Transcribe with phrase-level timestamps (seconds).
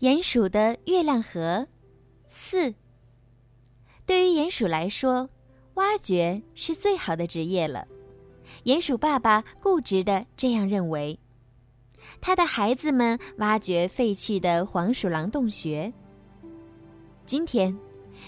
[0.00, 1.66] 鼹鼠的月亮河
[2.26, 2.74] 四。
[4.04, 5.30] 对于鼹鼠来说，
[5.74, 7.86] 挖掘是最好的职业了。
[8.64, 11.18] 鼹鼠爸爸固执的这样认为。
[12.20, 15.90] 他的孩子们挖掘废弃的黄鼠狼洞穴。
[17.24, 17.74] 今天，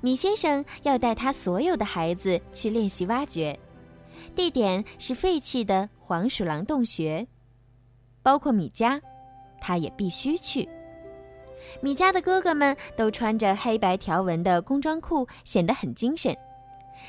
[0.00, 3.58] 米先生要带他所有的孩子去练习挖掘，
[4.34, 7.26] 地点是废弃的黄鼠狼洞穴，
[8.22, 9.00] 包括米家，
[9.60, 10.66] 他也必须去。
[11.80, 16.36] 米家的哥哥们都穿着黑白条纹的工装裤，显得很精神，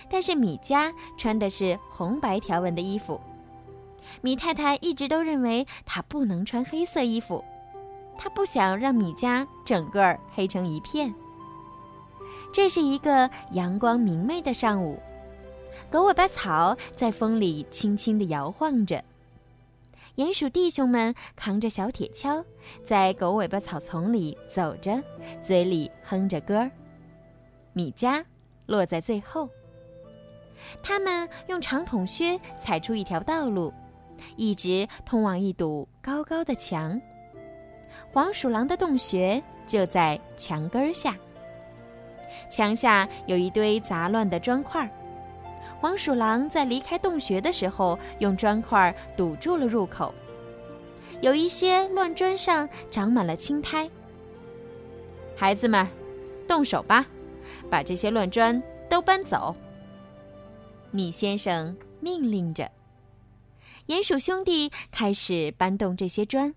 [0.09, 3.19] 但是米家穿的是红白条纹的衣服。
[4.21, 7.43] 米太太一直都认为她不能穿黑色衣服，
[8.17, 11.13] 她不想让米家整个黑成一片。
[12.51, 14.99] 这是一个阳光明媚的上午，
[15.91, 19.03] 狗尾巴草在风里轻轻地摇晃着。
[20.19, 22.43] 鼹鼠弟兄们扛着小铁锹，
[22.83, 25.01] 在狗尾巴草丛里走着，
[25.39, 26.69] 嘴里哼着歌儿。
[27.71, 28.21] 米家
[28.65, 29.49] 落在最后，
[30.83, 33.73] 他们用长筒靴踩出一条道路。
[34.35, 37.01] 一直通往一堵高高的墙。
[38.11, 41.15] 黄鼠狼的洞穴就在墙根下。
[42.51, 44.85] 墙下有一堆杂乱的砖块。
[45.79, 50.13] 黄鼠狼在离开洞穴的时候，用砖块堵住了入口。
[51.21, 53.89] 有一些乱砖上长满了青苔。
[55.35, 55.87] 孩子们，
[56.47, 57.05] 动手吧，
[57.69, 59.55] 把这些乱砖都搬走。
[60.91, 62.69] 米先生命令着。
[63.87, 66.53] 鼹鼠兄弟开始搬动这些砖，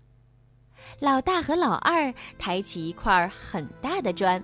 [0.99, 4.43] 老大和老二抬起一块很大的砖，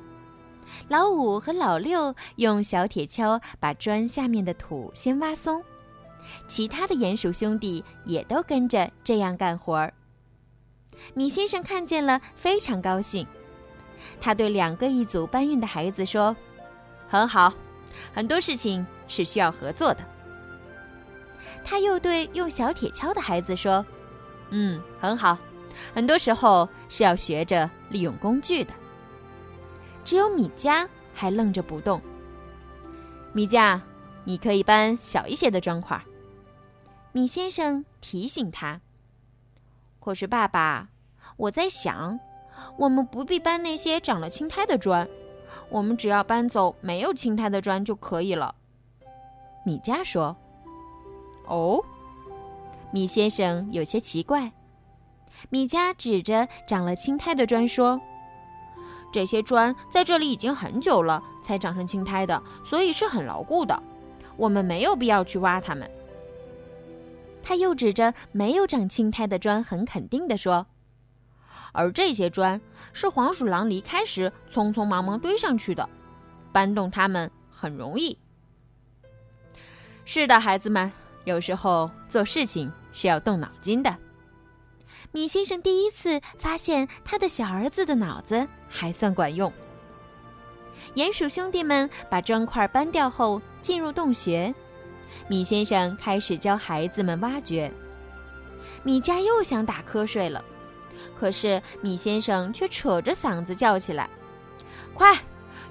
[0.87, 5.63] 老五和老六用小铁锹把砖下面的土先挖松，
[6.47, 9.93] 其他的鼹鼠兄弟也都跟着这样干活儿。
[11.13, 13.25] 米先生看见了，非常高兴，
[14.19, 16.35] 他对两个一组搬运的孩子说
[17.07, 17.53] ：“很好，
[18.13, 20.03] 很多事情是需要合作的。”
[21.63, 23.85] 他又对用小铁锹的孩子说
[24.49, 25.37] ：“嗯，很好，
[25.93, 28.73] 很多时候是要学着利用工具的。”
[30.09, 32.01] 只有米迦还愣着不动。
[33.31, 33.79] 米迦，
[34.23, 36.03] 你可以搬小一些的砖块。
[37.11, 38.81] 米先生提醒他。
[39.99, 40.89] 可是爸爸，
[41.37, 42.19] 我在想，
[42.75, 45.07] 我们不必搬那些长了青苔的砖，
[45.69, 48.55] 我们只要搬走没有青苔的砖就可以了。
[49.63, 50.35] 米迦说。
[51.45, 51.85] 哦，
[52.91, 54.51] 米先生有些奇怪。
[55.49, 58.01] 米家指着长了青苔的砖说
[59.11, 63.81] ：“这些砖在这里已经很久了，才长成青苔的，所以是很牢固的。
[64.37, 65.89] 我们没有必要去挖它们。”
[67.41, 70.67] 他又指着没有长青苔的砖，很肯定地说
[71.73, 72.61] ：“而这些砖
[72.93, 75.89] 是黄鼠狼离开时匆匆忙忙堆上去的，
[76.51, 78.17] 搬动它们很容易。”
[80.05, 80.91] 是的，孩子们。
[81.25, 83.95] 有时候做事情是要动脑筋的。
[85.11, 89.51] 米先生第一次发现他的小儿子的脑子还算管用。
[90.95, 94.53] 鼹鼠兄弟们把砖块搬掉后，进入洞穴。
[95.27, 97.71] 米先生开始教孩子们挖掘。
[98.83, 100.45] 米家又想打瞌睡了，
[101.19, 104.07] 可是米先生却扯着嗓子叫起来
[104.93, 105.17] ：“快，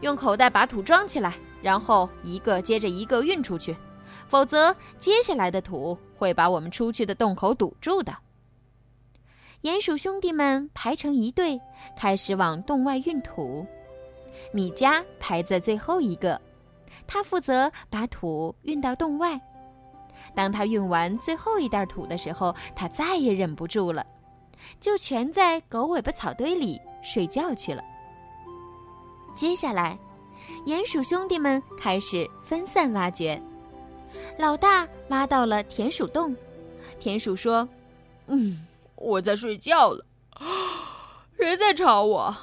[0.01, 3.77] 用口袋把土装起来，然后一个接着一个运出去。”
[4.27, 8.15] 否则，接下来的土会把我们出去的洞口堵住的。
[9.63, 11.61] 鼹鼠兄弟们排成一队，
[11.97, 13.67] 开始往洞外运土。
[14.53, 16.41] 米迦排在最后一个，
[17.09, 19.39] 他负责把土运到洞外。
[20.33, 24.07] 当他运完最后一袋土的时候，他再也忍不住了，
[24.79, 27.83] 就蜷在狗尾巴草堆里睡觉去了。
[29.35, 29.99] 接下来，
[30.67, 33.41] 鼹鼠兄弟们开始分散挖掘。
[34.39, 36.35] 老大挖到了田鼠洞，
[37.01, 37.69] 田鼠说
[38.29, 38.65] ：“嗯，
[38.99, 40.05] 我在睡觉了，
[41.37, 42.37] 谁在吵我？”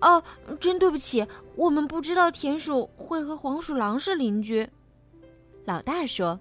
[0.00, 0.22] 哦，
[0.58, 1.26] 真对不起，
[1.56, 4.66] 我们不知道田鼠会和黄鼠狼是邻居。
[5.66, 6.40] 老大说：“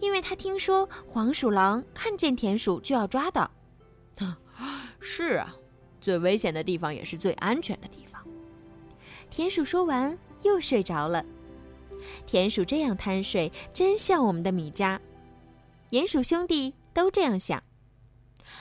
[0.00, 3.48] 因为他听说黄鼠狼看见田鼠就要抓的。
[4.98, 5.54] ”是啊，
[6.00, 8.20] 最危险的地方也是最安全的地方。
[9.30, 11.24] 田鼠说完又睡着了。
[12.26, 15.00] 田鼠这样贪睡，真像我们的米家。
[15.90, 17.62] 鼹鼠兄弟都这样想。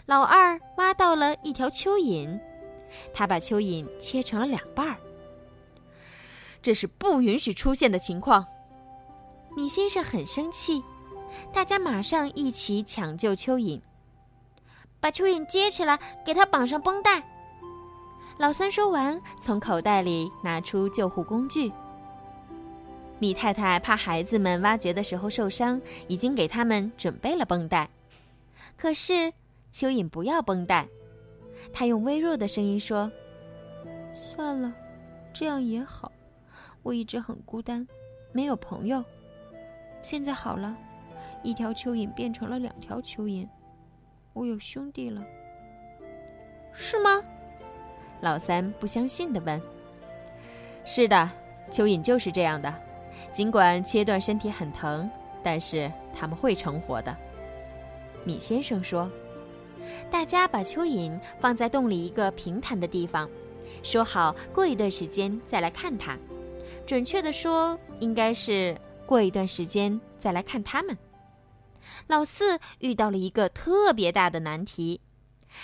[0.06, 2.40] 老二挖到了一条蚯蚓，
[3.14, 4.98] 他把蚯蚓切成了两半儿。
[6.62, 8.46] 这是不允许出现的情况。
[9.56, 10.84] 米先生很生气，
[11.54, 13.82] 大家马上一起抢救蚯蚓，
[15.00, 17.24] 把蚯蚓接起来，给它绑上绷带。
[18.38, 21.72] 老三说完，从口袋里拿出救护工具。
[23.20, 27.90] 米太太怕孩子们挖掘的时候受伤，已经给他们准备了绷带。
[28.76, 29.34] 可是
[29.78, 30.88] 蚯蚓不要绷带，
[31.72, 33.12] 他用微弱的声音说
[34.12, 34.74] ：“算了，
[35.32, 36.12] 这样也好。
[36.82, 37.88] 我一直很孤单，
[38.32, 39.06] 没有朋友。
[40.02, 40.76] 现在好了，
[41.44, 43.48] 一条蚯蚓变成了两条蚯蚓，
[44.34, 45.24] 我有兄弟了。
[46.74, 47.22] 是吗？”
[48.22, 49.62] 老三不相信的问。
[50.86, 51.30] “是的，
[51.70, 52.74] 蚯蚓就是这样的。
[53.32, 55.08] 尽管切断身体很疼，
[55.44, 57.16] 但是他们会成活的。”
[58.26, 59.08] 米先生说
[60.10, 63.30] ：“大家把蚯蚓放在洞里一个平坦的地方，
[63.84, 66.18] 说好过一段时间再来看它。
[66.86, 70.98] 准确的说，应该是过一段时间再来看它们。”
[72.08, 75.02] 老四遇到了一个特别大的难题，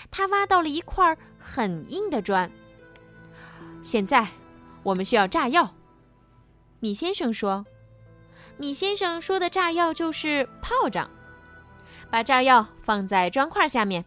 [0.09, 2.49] 他挖到了一块很硬的砖。
[3.81, 4.27] 现在，
[4.83, 5.73] 我们需要炸药。
[6.79, 7.65] 米先生说
[8.57, 11.09] ：“米先生说的炸药就是炮仗。”
[12.09, 14.05] 把炸药放在砖块下面，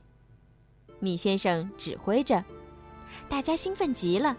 [0.99, 2.45] 米先生指挥着，
[3.29, 4.37] 大家兴奋极了。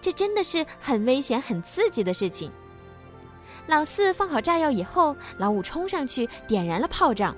[0.00, 2.50] 这真的是很危险、很刺激的事情。
[3.66, 7.34] 老四放好炸药以后，老五冲上去点燃了炮仗，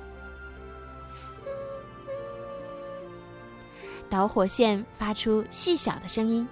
[4.08, 6.46] 导火线发出细小的声音，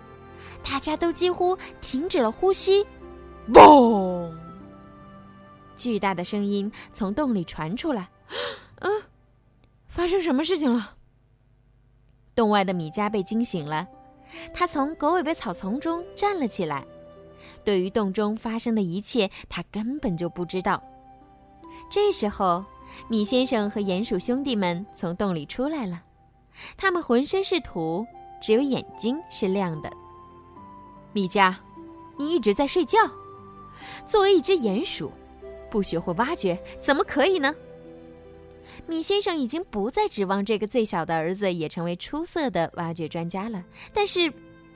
[0.63, 2.87] 大家都几乎停止了呼吸。
[3.53, 4.33] 嘣！
[5.77, 8.09] 巨大的声音从洞里传出来。
[8.81, 9.03] 嗯，
[9.87, 10.97] 发生什么事情了？
[12.39, 13.89] 洞外的米加被惊醒了，
[14.55, 16.87] 他从狗尾巴草丛中站了起来。
[17.65, 20.81] 对于洞中发生的一切，他根本就不知道。
[21.91, 22.65] 这时候，
[23.09, 26.01] 米先生和鼹鼠兄弟们从洞里出来了，
[26.77, 28.07] 他们浑身是土，
[28.41, 29.91] 只有眼睛是亮的。
[31.13, 31.53] 米迦，
[32.17, 33.01] 你一直在睡觉。
[34.07, 35.11] 作为一只鼹鼠，
[35.69, 37.53] 不学会挖掘，怎么可以呢？
[38.89, 43.63] 米先生已经不再指望这个最小的儿子也成为出色的挖掘专家了，
[43.93, 44.33] 但是，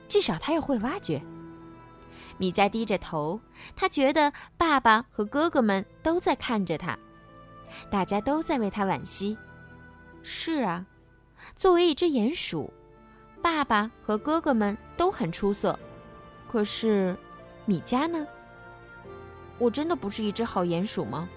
[0.07, 1.19] 至少他要会挖掘。
[2.37, 3.41] 米迦低着头，
[3.75, 6.95] 他觉得爸爸和哥哥们都在看着他，
[7.89, 9.35] 大家都在为他惋惜。
[10.21, 10.85] 是啊，
[11.55, 12.71] 作为一只鼹鼠，
[13.41, 15.77] 爸爸和哥哥们都很出色，
[16.47, 17.17] 可是，
[17.65, 18.27] 米迦呢？
[19.57, 21.27] 我真的不是一只好鼹鼠吗？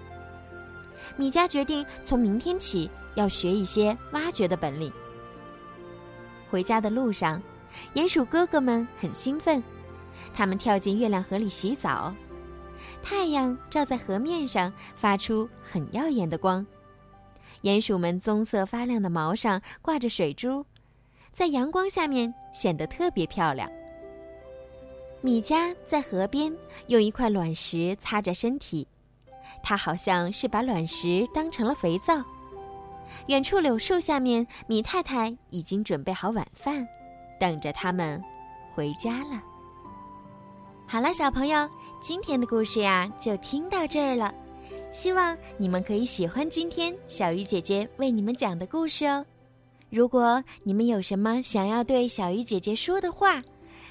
[1.16, 4.92] 米迦决定从明天起要学一些挖掘的本领。
[6.50, 7.42] 回家的路上，
[7.94, 9.62] 鼹鼠哥哥们很兴奋，
[10.32, 12.14] 他们跳进月亮河里洗澡。
[13.02, 16.64] 太阳照在河面上，发出很耀眼的光。
[17.62, 20.64] 鼹鼠们棕色发亮的毛上挂着水珠，
[21.32, 23.68] 在阳光下面显得特别漂亮。
[25.20, 26.56] 米迦在河边
[26.86, 28.86] 用一块卵石擦着身体。
[29.68, 32.22] 他好像是把卵石当成了肥皂。
[33.26, 36.86] 远处柳树下面，米太太已经准备好晚饭，
[37.40, 38.22] 等着他们
[38.72, 39.42] 回家了。
[40.86, 41.68] 好了，小朋友，
[42.00, 44.32] 今天的故事呀就听到这儿了。
[44.92, 49.26] 希望你们可以喜欢今天小鱼姐姐为你们讲的故事哦。
[49.90, 53.42] 如果你们有什么想要对小鱼姐姐说的话，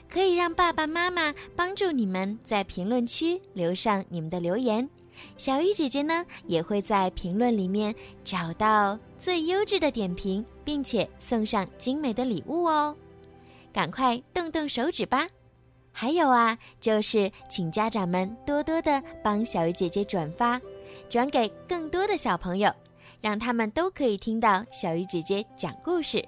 [0.09, 4.89] 可以让爸爸妈妈帮助你们在评论区留上你们的留言。
[5.37, 7.93] 小鱼姐姐呢，也会在评论里面
[8.23, 12.95] 找到最优质的点评，并且送上精美的礼物哦。
[13.73, 15.27] 赶快动动手指吧！
[15.91, 20.59] 还有啊，就是请家长们多多的帮小鱼姐姐转发，
[21.09, 22.71] 转给更多的小朋友，
[23.21, 26.25] 让他们都可以听到小鱼姐姐讲故事。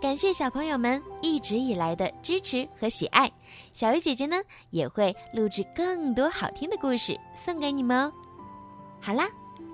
[0.00, 3.30] 感谢小朋友们一直以来的支持和喜爱，
[3.72, 4.36] 小鱼姐姐呢
[4.70, 8.12] 也会录制更多好听的故事送给你们哦。
[9.00, 9.28] 好啦，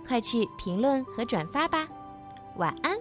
[0.07, 1.87] 快去评论和转发吧，
[2.57, 2.97] 晚安。